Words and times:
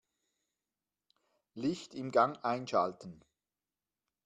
Licht 1.53 1.93
im 1.93 2.09
Gang 2.09 2.35
einschalten. 2.43 3.23